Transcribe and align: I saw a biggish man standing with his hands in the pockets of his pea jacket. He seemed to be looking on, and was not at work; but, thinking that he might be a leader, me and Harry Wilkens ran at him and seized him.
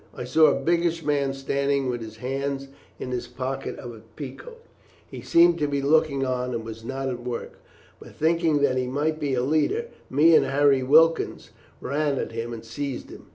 I 0.15 0.23
saw 0.23 0.47
a 0.47 0.59
biggish 0.59 1.05
man 1.05 1.31
standing 1.31 1.87
with 1.87 2.01
his 2.01 2.17
hands 2.17 2.69
in 2.97 3.11
the 3.11 3.23
pockets 3.37 3.77
of 3.77 3.93
his 3.93 4.01
pea 4.15 4.31
jacket. 4.31 4.57
He 5.05 5.21
seemed 5.21 5.59
to 5.59 5.67
be 5.67 5.83
looking 5.83 6.25
on, 6.25 6.55
and 6.55 6.65
was 6.65 6.83
not 6.83 7.07
at 7.07 7.21
work; 7.23 7.59
but, 7.99 8.15
thinking 8.15 8.63
that 8.63 8.77
he 8.77 8.87
might 8.87 9.19
be 9.19 9.35
a 9.35 9.43
leader, 9.43 9.89
me 10.09 10.33
and 10.35 10.47
Harry 10.47 10.81
Wilkens 10.81 11.51
ran 11.79 12.17
at 12.17 12.31
him 12.31 12.51
and 12.51 12.65
seized 12.65 13.11
him. 13.11 13.27